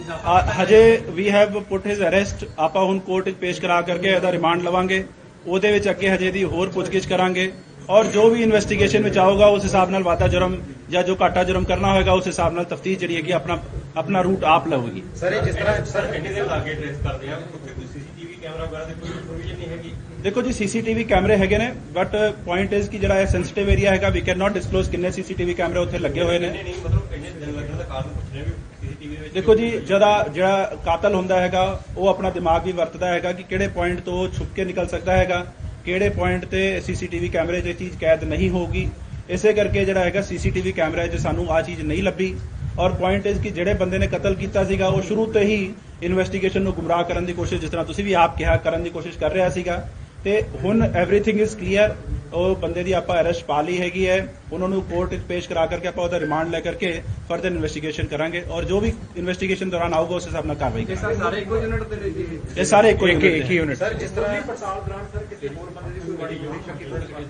ਹਜੇ 0.60 0.82
ਵੀ 1.12 1.30
ਹੈਵ 1.32 1.60
ਪੁੱਟ 1.64 1.88
ਹਿਸ 1.88 2.02
ਅਰੈਸਟ 2.04 2.46
ਆਪਾਂ 2.60 2.84
ਹੁਣ 2.84 3.00
ਕੋਰਟ 3.02 3.26
ਵਿੱਚ 3.26 3.38
ਪੇਸ਼ 3.38 3.62
ਕਰਾ 3.62 3.82
ਕਰਕੇ 3.84 4.10
ਇਹਦਾ 4.10 4.32
ਰਿਮਾਂਡ 4.32 4.62
ਲਵਾਂਗੇ 4.64 5.04
ਉਹਦੇ 5.46 5.72
ਵਿੱਚ 5.72 5.90
ਅੱਗੇ 5.90 6.10
ਹਜੇ 6.10 6.32
ਦੀ 6.32 6.44
ਹੋਰ 6.46 6.70
ਪੁੱਛਗਿੱਛ 6.70 7.08
ਕਰਾਂਗੇ 7.08 7.52
ਔਰ 7.90 8.06
ਜੋ 8.12 8.30
ਵੀ 8.30 8.42
ਇਨਵੈਸਟੀਗੇਸ਼ਨ 8.44 9.04
ਵਿੱਚ 9.04 9.18
ਆਊਗਾ 9.20 9.46
ਉਸ 9.48 9.64
ਹਿਸਾਬ 9.64 9.90
ਨਾਲ 9.90 10.04
ਵਾਤਾ 10.04 10.28
ਜੁਰਮ 10.28 10.56
ਜਾਂ 10.90 11.04
ਜੋ 11.04 11.16
ਘਾਟਾ 11.22 11.44
ਜੁਰਮ 11.44 11.64
ਕਰਨਾ 11.64 11.92
ਹੋਏਗਾ 11.94 12.12
ਉਸ 12.14 12.28
ਹਿਸਾਬ 12.28 12.54
ਨਾਲ 12.54 12.64
ਤਫਤੀਸ਼ 12.66 13.00
ਜਿਹੜੀ 13.00 13.16
ਹੈਗੀ 13.16 13.32
ਆਪਣਾ 13.32 13.58
ਆਪਣਾ 13.98 14.22
ਰੂਟ 14.22 14.44
ਆਪ 14.44 14.68
ਲਵੇਗੀ। 14.68 15.02
ਸਰ 15.16 15.34
ਇਹ 15.34 15.42
ਜਿਸ 15.42 15.56
ਤਰ੍ਹਾਂ 15.56 15.86
ਸਰ 15.86 16.06
ਕਿੰਨੇ 16.12 16.30
ਦੇ 16.30 16.42
ਲਾਗੇ 16.42 16.74
ਟ੍ਰੇਸ 16.74 16.98
ਕਰਦੇ 17.04 17.28
ਆ? 17.28 17.36
ਉੱਥੇ 17.54 17.74
ਕੋਈ 17.74 17.86
ਸੀਸੀਟੀਵੀ 17.94 18.34
ਕੈਮਰਾ 18.42 18.66
ਵਗੈਰਾ 18.66 18.84
ਦੀ 18.86 18.94
ਕੋਈ 18.94 19.10
ਪ੍ਰੋਵੀਜ਼ਨ 19.10 19.58
ਨਹੀਂ 19.58 19.70
ਹੈਗੀ। 19.70 19.92
ਦੇਖੋ 20.24 20.42
ਜੀ 20.42 20.52
ਸੀਸੀਟੀਵੀ 20.54 21.04
ਕੈਮਰੇ 21.04 21.38
ਹੈਗੇ 21.38 21.58
ਨੇ 21.58 21.72
ਬਟ 21.94 22.16
ਪੁਆਇੰਟ 22.46 22.74
ਇਜ਼ 22.74 22.90
ਕਿ 22.90 22.98
ਜਿਹੜਾ 22.98 23.20
ਇਹ 23.20 23.28
ਸੈਂਸਿਟਿਵ 23.28 23.70
ਏਰੀਆ 23.70 23.92
ਹੈਗਾ 23.92 24.10
ਵੀ 24.10 24.22
ਕੈਨ 24.22 24.38
ਨਾਟ 24.38 24.54
ਡਿਸਕਲੋਜ਼ 24.54 24.90
ਕਿੰਨੇ 24.90 25.12
ਸੀਸੀਟੀਵੀ 25.12 25.54
ਕੈਮਰੇ 25.54 25.80
ਉੱਥੇ 25.80 26.00
ਲੱਗੇ 26.00 26.24
ਹੋਏ 26.24 26.40
ਨੇ। 26.40 26.50
ਨਹੀਂ 26.50 26.74
ਮਤਲਬ 26.86 27.14
ਇੰਨੇ 27.14 27.30
ਦਿਨ 27.40 27.56
ਲੱਗਣ 27.56 27.78
ਦਾ 27.78 27.84
ਕਾਰਨ 27.84 28.10
ਪੁੱਛ 28.10 28.34
ਰਹੇ 28.34 28.44
ਵੀ 28.44 28.52
ਸੀਸੀਟੀਵੀ 28.82 29.16
ਵਿੱਚ 29.16 29.34
ਦੇਖੋ 29.34 29.56
ਜੀ 29.56 29.70
ਜਦਾ 29.88 30.12
ਜਿਹੜਾ 30.34 30.78
ਕਾਤਲ 30.86 31.16
ਹੁੰਦਾ 31.16 31.40
ਹੈਗਾ 31.42 31.64
ਉਹ 31.98 32.08
ਆਪਣਾ 32.08 32.30
ਦਿਮਾਗ 32.30 32.66
ਵੀ 32.66 32.72
ਵਰਤਦਾ 32.72 33.08
ਹੈਗਾ 33.08 33.32
ਕਿ 33.32 33.44
ਕਿਹੜੇ 33.44 33.68
ਪੁਆਇੰਟ 33.70 34.00
ਤੋਂ 34.02 34.28
ਛੁਪ 34.30 34.54
ਕੇ 34.56 34.66
ਨਿਕਲ 34.66 34.88
ਸਕਦਾ 34.88 35.18
ਹੈਗਾ 35.18 35.46
ਕਿਹੜੇ 35.86 36.10
ਪੁਆਇੰਟ 36.10 36.46
ਤੇ 36.46 36.82
ਸੀਸੀਟੀਵੀ 36.82 37.30
ਕੈਮਰੇ 37.30 37.62
'ਚ 37.62 37.66
ਇਹ 37.66 37.74
ਚੀਜ਼ 37.76 37.98
ਕੈਦ 37.98 38.24
ਨਹੀਂ 38.24 38.50
ਹੋਊਗੀ। 38.50 38.88
ਇਸੇ 39.30 39.54
ਕਰਕੇ 39.54 39.84
ਜਿਹੜਾ 39.86 40.00
ਹੈਗਾ 40.00 40.22
ਸੀਸੀਟੀਵੀ 40.22 40.72
ਕੈਮਰੇ 40.72 41.08
'ਚ 41.08 41.20
ਸਾਨੂੰ 41.20 41.52
ਆ 41.52 41.62
ਚੀਜ਼ 41.62 41.82
ਨਹੀਂ 41.82 42.04
ਲੱਭੀ। 42.04 42.36
ਔਰ 42.80 42.94
ਪੁਆਇੰਟ 42.94 43.28
ਇਜ਼ 43.28 43.42
ਕਿ 43.42 43.50
ਜਿਹੜੇ 43.50 43.74
ਬੰਦੇ 43.74 43.98
ਨੇ 43.98 44.08
ਕਤਲ 44.08 44.34
ਕੀਤਾ 44.36 44.64
ਸੀਗਾ 44.64 44.88
ਉਹ 44.88 45.02
ਸ਼ੁਰੂ 45.02 45.26
ਤੋਂ 45.34 45.42
ਹੀ 45.42 45.60
ਇਨਵੈਸਟੀਗੇਸ਼ਨ 46.04 46.62
ਨੂੰ 46.62 46.74
ਗੁੰਮਰਾਹ 46.74 47.04
ਕਰਨ 47.04 47.26
ਦੀ 47.26 47.34
ਕੋਸ਼ਿਸ਼ 47.34 47.62
ਜਿਸ 47.62 47.70
ਤਰ੍ਹਾਂ 47.70 47.86
ਤੁਸੀਂ 47.86 48.04
ਵੀ 48.06 48.14
ਆਪ 48.24 48.38
ਕਿਹਾ 48.38 48.56
ਕਰਨ 48.66 48.84
ਦੀ 48.84 48.90
ਕੋਸ਼ਿਸ਼ 48.90 49.18
ਕਰ 49.20 49.32
ਰਿਹਾ 49.32 49.50
ਸੀਗਾ। 49.50 49.86
ਤੇ 50.24 50.42
ਹੁਣ 50.64 50.82
ਐਵਰੀਥਿੰਗ 50.84 51.40
ਇਜ਼ 51.42 51.56
ਕਲੀਅਰ 51.58 51.94
ਉਹ 52.34 52.56
ਬੰਦੇ 52.56 52.84
ਦੀ 52.84 52.92
ਆਪਾਂ 52.92 53.20
ਅਰੈਸਟ 53.22 53.44
ਪਾ 53.46 53.62
ਲਈ 53.62 53.78
ਹੈਗੀ 53.80 54.08
ਹੈ। 54.08 54.18
ਉਹਨਾਂ 54.52 54.70
ਨੂੰ 54.70 54.82
ਕੋਰਟ 54.84 55.10
ਵਿੱਚ 55.10 55.24
ਪੇਸ਼ 55.24 55.50
ਕਰਾ 55.50 55.66
ਕਰਕੇ 55.66 55.88
ਆਪਾਂ 55.88 56.04
ਉਹਦਾ 56.04 56.20
ਰਿਮਾਂਡ 56.20 56.50
ਲੈ 56.52 56.60
ਕਰਕੇ 56.60 56.92
ਫਰਦਰ 57.30 57.52
ਇਨਵੈਸਟੀਗੇਸ਼ਨ 57.52 58.08
ਕਰਾਂਗੇ। 58.08 58.42
ਔਰ 58.52 58.64
ਜੋ 58.66 58.80
ਵੀ 58.80 58.92
ਇਨਵੈਸਟੀਗੇਸ਼ਨ 59.18 59.70
ਦੌਰਾਨ 59.70 59.94
ਆਊਗਾ 59.94 60.16
ਉਸ 60.16 60.28
ਹਿਸਾਬ 60.28 60.46
ਨਾਲ 60.46 60.56
ਕਾਰਵਾਈ 60.56 60.86
ਕਰਾਂਗੇ। 60.86 61.16
ਸਰ 61.16 61.24
ਸਾਰੇ 61.24 61.42
ਇੱਕੋ 61.42 61.58
ਯੂਨਿਟ 61.58 61.94
ਜੀ 62.18 62.40
ਇਹ 62.58 62.66
ਸਾਰੇ 62.66 62.90
ਇੱਕੋ 62.90 63.08
ਇੱਕ। 63.08 63.24
ਹੀ 63.24 63.56
ਯੂਨਿਟ 63.56 63.78
ਸਰ 63.78 63.94
ਜਿਸ 63.94 64.12
ਤਰ੍ਹਾਂ 64.12 64.42
ਪੜਤਾਲ 64.42 64.82
ਦੌਰਾਨ 64.82 65.06
ਸਰ 65.14 65.24
ਕਿਸੇ 65.30 65.54
ਹੋਰ 65.56 65.70
ਬੰਦੇ 65.76 66.00
ਦੀ 66.00 66.16
ਕੋਈ 66.16 66.36
ਜੁੜੀ 66.36 66.60
ਸ਼ੱਕੀ 66.66 67.26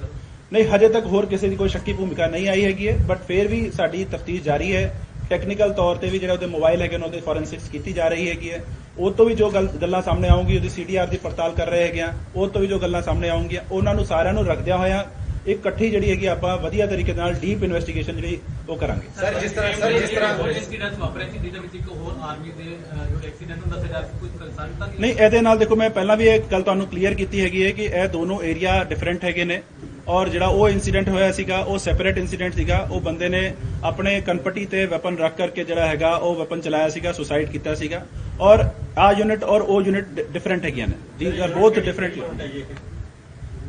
ਨਹੀਂ 0.51 0.63
ਹਜੇ 0.69 0.87
ਤੱਕ 0.89 1.05
ਹੋਰ 1.05 1.25
ਕਿਸੇ 1.25 1.49
ਦੀ 1.49 1.55
ਕੋਈ 1.55 1.69
ਸ਼ੱਕੀ 1.69 1.93
ਭੂਮਿਕਾ 1.93 2.27
ਨਹੀਂ 2.27 2.47
ਆਈ 2.49 2.63
ਹੈਗੀ 2.65 2.87
ਹੈ 2.87 2.97
ਬਟ 3.07 3.21
ਫਿਰ 3.27 3.47
ਵੀ 3.47 3.69
ਸਾਡੀ 3.75 4.03
ਤਫਤੀਸ਼ 4.11 4.43
ਜਾਰੀ 4.43 4.75
ਹੈ। 4.75 4.83
ਟੈਕਨੀਕਲ 5.29 5.71
ਤੌਰ 5.73 5.95
ਤੇ 5.95 6.09
ਵੀ 6.09 6.19
ਜਿਹੜਾ 6.19 6.33
ਉਹਦੇ 6.33 6.45
ਮੋਬਾਈਲ 6.47 6.81
ਹੈਗੇ 6.81 6.97
ਨੇ 6.97 7.05
ਉਹਦੇ 7.05 7.19
ਫੋਰੈਂਸਿਕਸ 7.21 7.69
ਕੀਤੀ 7.69 7.93
ਜਾ 7.93 8.07
ਰਹੀ 8.07 8.29
ਹੈਗੀ 8.29 8.51
ਹੈ। 8.51 8.63
ਉਹ 8.97 9.11
ਤੋਂ 9.11 9.25
ਵੀ 9.25 9.35
ਜੋ 9.35 9.49
ਗੱਲ- 9.49 10.01
ਸਾਹਮਣੇ 10.01 10.27
ਆਉਂਗੀ 10.29 10.55
ਉਹਦੀ 10.57 10.69
ਸੀਡੀਆਰ 10.69 11.07
ਦੀ 11.07 11.17
ਪੜਤਾਲ 11.17 11.53
ਕਰ 11.55 11.67
ਰਹੇ 11.67 11.83
ਹੈਗੇ 11.83 12.01
ਆ 12.01 12.13
ਉਹ 12.35 12.47
ਤੋਂ 12.47 12.61
ਵੀ 12.61 12.67
ਜੋ 12.67 12.79
ਗੱਲਾਂ 12.79 13.01
ਸਾਹਮਣੇ 13.01 13.29
ਆਉਂਗੀਆਂ 13.29 13.61
ਉਹਨਾਂ 13.71 13.93
ਨੂੰ 13.95 14.05
ਸਾਰਿਆਂ 14.05 14.33
ਨੂੰ 14.33 14.45
ਰੱਖਦਿਆਂ 14.45 14.77
ਹੋਇਆਂ 14.77 15.03
ਇੱਕ 15.45 15.59
ਇਕੱਠੀ 15.59 15.89
ਜਿਹੜੀ 15.89 16.09
ਹੈਗੀ 16.11 16.25
ਆਪਾਂ 16.25 16.55
ਵਧੀਆ 16.57 16.85
ਤਰੀਕੇ 16.87 17.13
ਨਾਲ 17.13 17.33
ਡੀਪ 17.33 17.63
ਇਨਵੈਸਟੀਗੇਸ਼ਨ 17.63 18.15
ਜਿਹੜੀ 18.15 18.37
ਉਹ 18.69 18.77
ਕਰਾਂਗੇ। 18.77 19.07
ਸਰ 19.19 19.39
ਜਿਸ 19.39 19.51
ਤਰ੍ਹਾਂ 19.51 19.73
ਸਰ 19.73 19.91
ਜਿਸ 19.93 20.09
ਤਰ੍ਹਾਂ 20.09 20.33
ਹੋਰ 20.37 20.49
ਇਨਸੀਡੈਂਟ 20.51 20.93
ਵਾਪਰਿਆ 20.99 21.27
ਸੀ 21.29 21.37
ਜਿਹਦੇ 21.39 21.59
ਵਿੱਚ 21.59 21.75
ਇੱਕ 21.75 21.89
ਹੋਰ 21.89 22.13
ਆਰਮੀ 22.21 22.51
ਦੇ 22.57 22.63
ਜੋ 22.63 23.19
ਐਕਸੀਡੈਂਟ 23.27 23.59
ਹੁੰਦਾ 23.59 23.81
ਸੀ 23.81 24.17
ਕੁਝ 24.19 24.29
ਕੰਸਰਨ 24.39 24.73
ਤਾਂ 24.79 24.87
ਨਹੀਂ 24.99 25.13
ਇਹਦੇ 25.15 25.41
ਨਾਲ 25.41 25.57
ਦੇਖੋ 25.57 25.75
ਮੈਂ 25.75 25.89
ਪਹਿਲਾਂ 25.89 26.17
ਵੀ 26.17 26.27
ਇਹ 26.27 26.39
ਗੱਲ 26.51 26.61
ਤੁਹਾਨੂੰ 26.61 26.87
ਕਲੀਅਰ 26.87 27.13
ਕੀਤੀ 27.13 27.41
ਹੈਗੀ 27.41 27.65
ਹੈ 27.65 27.71
ਕਿ 27.71 27.85
ਇਹ 27.93 28.07
ਦੋਨੋਂ 28.09 28.41
ਏਰੀਆ 28.43 28.83
ਡਿਫਰੈਂਟ 28.83 29.23
ਹੈਗੇ 29.23 29.45
ਨੇ। 29.45 29.61
ਔਰ 30.07 30.29
ਜਿਹੜਾ 30.29 30.47
ਉਹ 30.47 30.69
ਇਨਸੀਡੈਂਟ 30.69 31.09
ਹੋਇਆ 31.09 31.31
ਸੀਗਾ 31.31 31.57
ਉਹ 31.59 31.77
ਸੈਪਰੇਟ 31.77 32.17
ਇਨਸੀਡੈਂਟ 32.17 32.55
ਸੀਗਾ 32.55 32.77
ਉਹ 32.91 33.01
ਬੰਦੇ 33.01 33.29
ਨੇ 33.29 33.51
ਆਪਣੇ 33.83 34.19
ਕਨਪਟੀ 34.21 34.65
ਤੇ 34.65 34.85
ਵੈਪਨ 34.85 35.17
ਰੱਖ 35.17 35.35
ਕਰਕੇ 35.37 35.63
ਜਿਹੜਾ 35.63 35.87
ਹੈਗਾ 35.87 36.15
ਉਹ 36.15 36.35
ਵੈਪਨ 36.35 36.61
ਚਲਾਇਆ 36.61 36.89
ਸੀਗਾ 36.89 37.11
ਸੁਸਾਈਡ 37.11 37.49
ਕੀਤਾ 37.51 37.75
ਸੀਗਾ 37.75 38.05
ਔਰ 38.41 38.65
ਆ 38.97 39.11
ਯੂਨਿਟ 39.11 39.43
ਔਰ 39.45 39.61
ਉਹ 39.61 39.81
ਯੂਨਿਟ 39.81 40.21
ਡਿਫਰੈਂਟ 40.31 40.65
ਹੈਗੀਆਂ 40.65 40.87
ਨੇ 40.87 40.95
these 41.19 41.39
are 41.41 41.53
both 41.53 41.79
different 41.79 42.17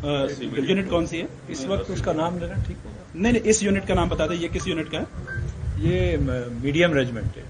unit 0.04 0.88
कौन 0.88 1.06
सी 1.06 1.18
है 1.18 1.26
इस 1.50 1.60
वक्त 1.66 1.90
उसका 1.90 2.12
नाम 2.14 2.34
लेना 2.38 2.56
ठीक 2.62 2.80
होगा 2.80 3.04
नहीं 3.16 3.32
नहीं 3.32 3.52
इस 3.52 3.62
यूनिट 3.62 3.86
का 3.86 3.94
नाम 3.94 4.08
बता 4.08 4.26
दें 4.26 4.34
ये 4.36 4.48
किस 4.50 4.66
यूनिट 4.68 4.90
का 4.90 4.98
है 4.98 5.84
ये 5.84 6.00
मीडियम 6.24 6.94
रेजिमेंट 6.94 7.36
है 7.36 7.44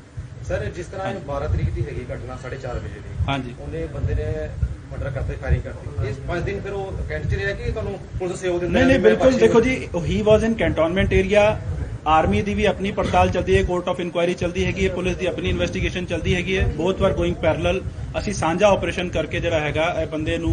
ਸਰ 0.44 0.64
ਜਿਸ 0.70 0.86
ਤਰ੍ਹਾਂ 0.86 1.12
12 1.26 1.46
ਤਰੀਕ 1.52 1.70
ਦੀ 1.70 1.84
ਹੈਗੀ 1.84 2.04
ਘਟਨਾ 2.06 2.34
4:30 2.42 2.76
ਵਜੇ 2.76 3.00
ਦੀ 3.00 3.14
ਹਾਂਜੀ 3.28 3.54
ਉਹਨੇ 3.60 3.86
ਬੰਦੇ 3.94 4.14
ਨੇ 4.14 4.26
ਮਰਡਰ 4.92 5.10
ਕਰਤੇ 5.10 5.34
ਫਾਇਰਿੰਗ 5.42 5.62
ਕਰਤੀ। 5.62 6.08
ਇਸ 6.08 6.16
5 6.26 6.42
ਦਿਨ 6.44 6.60
ਫਿਰ 6.60 6.72
ਉਹ 6.72 6.92
ਕੈਂਟ 7.08 7.24
ਚ 7.26 7.34
ਰਿਹਾ 7.34 7.52
ਕਿ 7.52 7.70
ਤੁਹਾਨੂੰ 7.70 7.98
ਪੁਲਿਸ 8.18 8.38
ਸਹਿਯੋਗ 8.40 8.60
ਦਿੰਦਾ 8.60 8.72
ਨਹੀਂ 8.72 8.86
ਨਹੀਂ 8.88 8.98
ਬਿਲਕੁਲ। 9.00 9.38
ਦੇਖੋ 9.38 9.60
ਜੀ 9.60 9.76
he 10.04 10.20
was 10.22 10.42
in 10.44 10.54
cantonment 10.54 11.12
area 11.12 11.44
army 12.06 12.40
ਦੀ 12.42 12.52
ਵੀ 12.54 12.64
ਆਪਣੀ 12.64 12.90
ਪੜਤਾਲ 12.92 13.30
ਚੱਲਦੀ 13.30 13.56
ਹੈ 13.56 13.62
ਕੋਰਟ 13.62 13.88
ਆਫ 13.88 14.00
ਇਨਕੁਆਇਰੀ 14.00 14.34
ਚੱਲਦੀ 14.34 14.64
ਹੈਗੀ 14.64 14.84
ਹੈ 14.86 14.90
ਪੁਲਿਸ 14.94 15.16
ਦੀ 15.16 15.26
ਆਪਣੀ 15.26 15.48
ਇਨਵੈਸਟੀਗੇਸ਼ਨ 15.48 16.04
ਚੱਲਦੀ 16.06 16.34
ਹੈਗੀ 16.34 16.56
ਹੈ। 16.58 16.66
ਬੋਥ 16.76 17.00
ਵਾਰ 17.02 17.12
ਗੋਇੰਗ 17.12 17.34
ਪੈਰਲਲ 17.36 17.80
ਅਸੀਂ 18.18 18.32
ਸਾਂਝਾ 18.32 18.68
ਆਪਰੇਸ਼ਨ 18.68 19.08
ਕਰਕੇ 19.08 19.40
ਜਿਹੜਾ 19.40 19.60
ਹੈਗਾ 19.60 19.86
ਇਹ 20.02 20.06
ਬੰਦੇ 20.06 20.36
ਨੂੰ 20.38 20.52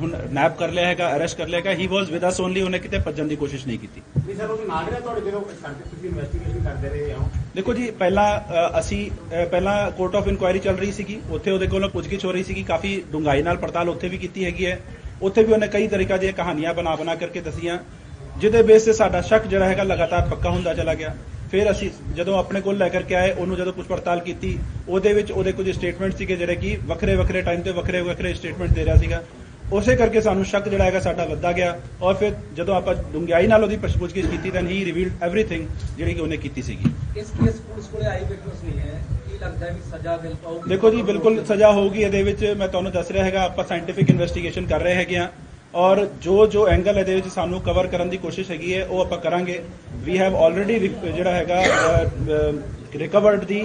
ਹੁਣ 0.00 0.16
ਨੈਪ 0.32 0.56
ਕਰ 0.58 0.70
ਲਿਆ 0.72 0.86
ਹੈਗਾ 0.86 1.14
ਅਰੈਸਟ 1.16 1.38
ਕਰ 1.38 1.48
ਲਿਆ 1.48 1.58
ਹੈਗਾ। 1.60 1.72
ਹੀ 1.80 1.86
ਵਾਸ 1.86 2.10
ਵਿਦ 2.10 2.28
ਅਸ 2.28 2.40
ਓਨਲੀ 2.40 2.62
ਉਹਨੇ 2.62 2.78
ਕਿਤੇ 2.78 2.98
ਭੱਜਣ 3.06 3.28
ਦੀ 3.28 3.36
ਕੋਸ਼ਿਸ਼ 3.36 3.66
ਨਹੀਂ 3.66 3.78
ਕੀਤੀ। 3.78 4.02
ਨਹੀਂ 4.18 4.36
ਸਰ 4.36 4.50
ਉਹ 4.50 4.66
ਨਾਲ 4.68 4.86
ਰਿਹਾ 4.86 5.00
ਤੁਹਾਡੇ 5.00 5.20
ਜਦੋਂ 5.20 5.40
ਤੁਸੀਂ 5.40 6.08
ਇਨਵੈਸਟੀਗੇਸ਼ਨ 6.08 6.64
ਕਰਦੇ 6.64 6.88
ਰਹੇ 6.88 7.12
ਹੋ 7.12 7.28
ਦੇਖੋ 7.56 7.72
ਜੀ 7.74 7.90
ਪਹਿਲਾਂ 7.98 8.28
ਅਸੀਂ 8.78 9.10
ਪਹਿਲਾਂ 9.32 9.90
ਕੋਰਟ 9.90 10.16
ਆਫ 10.16 10.28
ਇਨਕੁਆਇਰੀ 10.28 10.58
ਚੱਲ 10.58 10.76
ਰਹੀ 10.76 10.92
ਸੀਗੀ 10.92 11.20
ਉੱਥੇ 11.30 11.50
ਉਹਦੇ 11.50 11.66
ਕੋਲੋਂ 11.66 11.88
ਪੁੱਛਗਿੱਛ 11.88 12.24
ਹੋ 12.24 12.32
ਰਹੀ 12.32 12.42
ਸੀਗੀ 12.44 12.62
ਕਾਫੀ 12.64 13.00
ਡੂੰਘਾਈ 13.12 13.42
ਨਾਲ 13.42 13.56
ਪੜਤਾਲ 13.56 13.88
ਉੱਥੇ 13.88 14.08
ਵੀ 14.08 14.18
ਕੀਤੀ 14.18 14.44
ਹੈਗੀ 14.44 14.66
ਹੈ। 14.66 14.78
ਉੱਥੇ 15.22 15.42
ਵੀ 15.44 15.52
ਉਹਨੇ 15.52 15.68
ਕਈ 15.68 15.86
ਤਰੀਕਾ 15.88 16.16
ਦੀਆਂ 16.16 16.32
ਕਹਾਣੀਆਂ 16.32 16.72
ਬਣਾ 16.74 16.94
ਬਣਾ 16.96 17.14
ਕਰਕੇ 17.14 17.40
ਦਸੀਆਂ। 17.40 17.78
ਜਿਹਦੇ 18.40 18.62
ਬੇਸ 18.62 18.82
ਤੇ 18.84 18.92
ਸਾਡਾ 18.92 19.20
ਸ਼ੱਕ 19.20 19.46
ਜਿਹੜਾ 19.46 19.68
ਹੈਗਾ 19.68 19.82
ਲਗਾਤਾਰ 19.82 20.28
ਪੱਕਾ 20.30 20.50
ਹੁੰਦਾ 20.50 20.74
ਚਲਾ 20.74 20.94
ਗਿਆ। 20.94 21.14
ਫਿਰ 21.50 21.70
ਅਸੀਂ 21.70 21.90
ਜਦੋਂ 22.16 22.38
ਆਪਣੇ 22.38 22.60
ਕੋਲ 22.60 22.76
ਲੈ 22.78 22.88
ਕਰਕੇ 22.88 23.14
ਆਏ 23.14 23.30
ਉਹਨੂੰ 23.32 23.56
ਜਦੋਂ 23.56 23.72
ਪੁੱਛ 23.72 23.86
ਪੜਤਾਲ 23.86 24.20
ਕੀਤੀ 24.20 24.58
ਉਹਦੇ 24.88 25.12
ਵਿੱਚ 25.14 25.30
ਉਹਦੇ 25.32 25.52
ਕੁਝ 25.52 25.70
ਸਟੇਟਮੈਂਟ 25.70 26.16
ਸੀਗੇ 26.18 26.36
ਜਿਹੜੇ 26.36 26.56
ਕਿ 26.56 26.76
ਵੱਖਰੇ 26.86 27.14
ਵੱਖਰੇ 27.16 27.42
ਟਾਈਮ 27.42 27.62
ਤੇ 27.62 27.70
ਵੱਖਰੇ 27.72 28.00
ਵੱਖਰੇ 28.02 28.34
ਸਟੇਟਮੈਂਟ 28.34 28.72
ਦੇ 28.72 28.84
ਰਿਹਾ 28.84 28.96
ਸੀਗਾ। 28.96 29.22
ਉਸੇ 29.72 29.94
ਕਰਕੇ 29.96 30.20
ਸਾਨੂੰ 30.20 30.44
ਸ਼ੱਕ 30.44 30.68
ਜਿਹੜਾ 30.68 30.84
ਹੈਗਾ 30.84 31.00
ਸਾਡਾ 31.00 31.24
ਵੱਧਦਾ 31.24 31.52
ਗਿਆ 31.52 31.76
ਔਰ 32.02 32.14
ਫਿਰ 32.14 32.32
ਜਦੋਂ 32.56 32.74
ਆਪਾਂ 32.74 32.94
ਡੂੰਘਾਈ 33.12 33.46
ਨਾਲ 33.46 33.62
ਉਹਦੀ 33.64 33.76
ਪੁੱਛਗਿੱਛ 33.76 34.26
ਕੀਤੀ 34.26 34.50
ਤਾਂ 34.50 34.62
ਹੀ 34.62 34.84
ਰਿਵੀਲਡ 34.84 35.22
ਐਵਰੀਥਿੰਗ 35.24 35.66
ਜਿਹੜੀ 35.96 36.14
ਕਿ 36.14 36.20
ਉਹਨੇ 36.20 36.36
ਕੀਤੀ 36.36 36.62
ਸੀਗੀ। 36.62 36.90
ਇਸ 37.20 37.30
ਕੇਸ 37.30 37.60
ਪੁਲਿਸ 37.60 37.86
ਕੋਲੇ 37.86 38.06
ਆਈ 38.06 38.24
ਵਿਟਨੈਸ 38.24 38.64
ਨਹੀਂ 38.64 38.78
ਹੈ? 38.80 39.00
ਦੇਖੋ 40.68 40.90
ਜੀ 40.90 41.02
ਬਿਲਕੁਲ 41.02 41.44
ਸਜ਼ਾ 41.44 41.70
ਹੋਊਗੀ 41.72 42.02
ਇਹਦੇ 42.02 42.22
ਵਿੱਚ 42.22 42.44
ਮੈਂ 42.58 42.68
ਤੁਹਾਨੂੰ 42.68 42.92
ਦੱਸ 42.92 43.10
ਰਿਹਾ 43.10 43.24
ਹੈਗਾ 43.24 43.42
ਆਪਾਂ 43.42 43.64
ਸਾਇੰਟੀਫਿਕ 43.64 44.10
ਇਨਵੈਸਟੀਗੇਸ਼ਨ 44.10 44.66
ਕਰ 44.66 44.80
ਰਹੇ 44.80 44.94
ਹੈਗੇ 44.94 45.16
ਆ 45.16 45.28
ਔਰ 45.74 46.04
ਜੋ 46.22 46.46
ਜੋ 46.46 46.66
ਐਂਗਲ 46.68 46.98
ਇਹਦੇ 46.98 47.14
ਵਿੱਚ 47.14 47.28
ਸਾਨੂੰ 47.28 47.60
ਕਵਰ 47.60 47.86
ਕਰਨ 47.86 48.08
ਦੀ 48.08 48.16
ਕੋਸ਼ਿਸ਼ 48.16 48.50
ਹੈਗੀ 48.50 48.74
ਹੈ 48.74 48.84
ਉਹ 48.86 49.00
ਆਪਾਂ 49.00 49.18
ਕਰਾਂਗੇ। 49.18 49.58
ਵੀ 50.04 50.18
ਹੈਵ 50.18 50.36
ਆਲਰੇਡੀ 50.36 50.88
ਜਿਹੜਾ 51.06 51.30
ਹੈਗਾ 51.30 51.62
ਰਿਕਵਰਡ 52.96 53.44
ਦੀ 53.44 53.60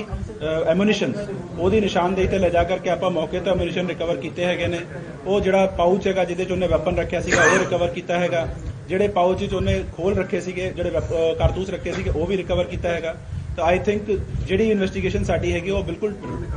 ਐਮੂਨੀਸ਼ਨ 0.67 1.13
ਉਹਦੀ 1.59 1.79
ਨਿਸ਼ਾਨਦੇਹੀ 1.81 2.27
ਤੇ 2.27 2.37
ਲੈ 2.39 2.49
ਜਾ 2.49 2.63
ਕਰਕੇ 2.63 2.89
ਆਪਾਂ 2.89 3.09
ਮੌਕੇ 3.11 3.39
ਤੇ 3.39 3.49
ਐਮੂਨੀਸ਼ਨ 3.51 3.87
ਰਿਕਵਰ 3.87 4.15
ਕੀਤੇ 4.17 4.45
ਹੈਗੇ 4.45 4.67
ਨੇ। 4.67 4.79
ਉਹ 5.25 5.41
ਜਿਹੜਾ 5.41 5.65
ਪਾਊਚ 5.77 6.07
ਹੈਗਾ 6.07 6.23
ਜਿਹਦੇ 6.23 6.45
ਚ 6.45 6.51
ਉਹਨੇ 6.51 6.67
ਵੈਪਨ 6.67 6.97
ਰੱਖਿਆ 6.97 7.21
ਸੀਗਾ 7.21 7.43
ਉਹ 7.43 7.57
ਰਿਕਵਰ 7.59 7.87
ਕੀਤਾ 7.87 8.17
ਹੈਗਾ। 8.19 8.47
ਜਿਹੜੇ 8.87 9.07
ਪਾਊਚ 9.17 9.43
ਚ 9.45 9.53
ਉਹਨੇ 9.53 9.83
ਖੋਲ 9.97 10.15
ਰੱਖੇ 10.15 10.39
ਸੀਗੇ 10.41 10.69
ਜਿਹੜੇ 10.75 10.89
ਵੈਪ- 10.89 11.13
ਅਹ, 11.13 11.35
ਕਾਰਤੂਸ 11.35 11.69
ਰੱਖੇ 11.69 11.91
ਸੀਗੇ 11.93 12.09
ਉਹ 12.09 12.25
ਵੀ 12.27 12.37
ਰਿਕਵਰ 12.37 12.65
ਕੀਤਾ 12.65 12.89
ਹੈਗਾ। 12.89 13.15
ਤਾਂ 13.57 13.65
ਆਈ 13.65 13.79
ਥਿੰਕ 13.79 14.11
ਜਿਹੜੀ 14.47 14.69
ਇਨਵੈਸਟੀਗੇਸ਼ਨ 14.71 15.23
ਸਾਡੀ 15.23 15.51
ਹੈਗੀ 15.53 15.69
ਉਹ 15.69 15.83
ਬਿਲਕੁਲ 15.83 16.13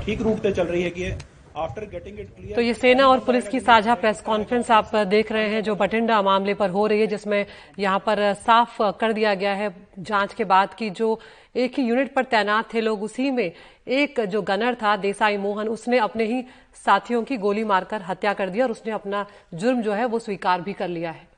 ਠੀਕ 0.06 0.22
ਰੂਟ 0.22 0.40
ਤੇ 0.40 0.50
ਚੱਲ 0.52 0.66
ਰਹੀ 0.66 0.82
ਹੈਗੀ 0.84 1.04
ਹੈ। 1.04 1.16
आफ्टर 1.56 1.84
गेटिंग 1.84 2.20
इट 2.20 2.28
क्लियर 2.36 2.54
तो 2.56 2.60
ये 2.60 2.74
सेना 2.74 3.06
और 3.08 3.20
पुलिस 3.20 3.48
की 3.48 3.60
साझा 3.60 3.94
प्रेस 3.94 4.20
कॉन्फ्रेंस 4.20 4.70
आप 4.70 4.94
देख 4.96 5.32
रहे 5.32 5.48
हैं 5.48 5.62
जो 5.62 5.74
बठिंडा 5.74 6.20
मामले 6.22 6.54
पर 6.54 6.70
हो 6.70 6.86
रही 6.86 7.00
है 7.00 7.06
जिसमें 7.06 7.46
यहाँ 7.78 7.98
पर 7.98 8.32
साफ़ 8.34 8.82
कर 9.00 9.12
दिया 9.12 9.34
गया 9.34 9.54
है 9.54 9.74
जाँच 9.98 10.34
के 10.34 10.44
बाद 10.44 10.74
की 10.74 10.90
जो 10.90 11.18
एक 11.56 11.78
ही 11.78 11.84
यूनिट 11.84 12.14
पर 12.14 12.24
तैनात 12.24 12.72
थे 12.74 12.80
लोग 12.80 13.02
उसी 13.02 13.30
में 13.30 13.52
एक 13.88 14.20
जो 14.20 14.42
गनर 14.42 14.74
था 14.74 14.96
देसाई 14.96 15.36
मोहन 15.36 15.68
उसने 15.68 15.98
अपने 15.98 16.24
ही 16.24 16.44
साथियों 16.86 17.22
की 17.22 17.36
गोली 17.36 17.64
मारकर 17.64 18.02
हत्या 18.02 18.32
कर 18.32 18.48
दी 18.48 18.60
और 18.60 18.70
उसने 18.70 18.92
अपना 18.92 19.26
जुर्म 19.54 19.82
जो 19.82 19.92
है 19.92 20.04
वो 20.04 20.18
स्वीकार 20.18 20.60
भी 20.60 20.72
कर 20.72 20.88
लिया 20.88 21.10
है। 21.10 21.31